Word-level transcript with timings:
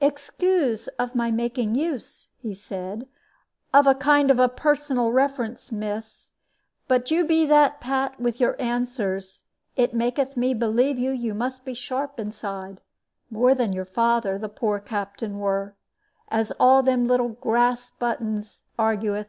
"Excoose 0.00 0.88
of 0.98 1.14
my 1.14 1.30
making 1.30 1.74
use," 1.74 2.28
he 2.40 2.54
said, 2.54 3.06
"of 3.74 3.86
a 3.86 3.94
kind 3.94 4.30
of 4.30 4.38
a 4.38 4.48
personal 4.48 5.12
reference, 5.12 5.70
miss; 5.70 6.30
but 6.88 7.10
you 7.10 7.26
be 7.26 7.44
that 7.44 7.78
pat 7.78 8.18
with 8.18 8.40
your 8.40 8.56
answers, 8.58 9.42
it 9.76 9.92
maketh 9.92 10.34
me 10.34 10.54
believe 10.54 10.98
you 10.98 11.34
must 11.34 11.66
be 11.66 11.74
sharp 11.74 12.18
inside 12.18 12.80
more 13.28 13.54
than 13.54 13.74
your 13.74 13.84
father, 13.84 14.38
the 14.38 14.48
poor 14.48 14.80
Captain, 14.80 15.38
were, 15.38 15.74
as 16.30 16.52
all 16.58 16.82
them 16.82 17.06
little 17.06 17.28
grass 17.28 17.90
buttons 17.90 18.62
argueth. 18.78 19.28